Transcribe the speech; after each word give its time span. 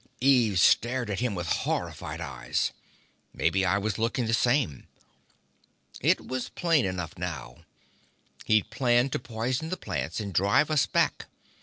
Eve 0.23 0.57
stared 0.59 1.11
at 1.11 1.19
him 1.19 1.35
with 1.35 1.45
horrified 1.47 2.19
eyes. 2.19 2.71
Maybe 3.35 3.63
I 3.63 3.77
was 3.77 3.99
looking 3.99 4.25
the 4.25 4.33
same. 4.33 4.87
It 5.99 6.25
was 6.25 6.49
plain 6.49 6.85
enough 6.85 7.19
now. 7.19 7.57
He'd 8.45 8.71
planned 8.71 9.11
to 9.11 9.19
poison 9.19 9.69
the 9.69 9.77
plants 9.77 10.19
and 10.19 10.33
drive 10.33 10.71
us 10.71 10.87
back. 10.87 11.27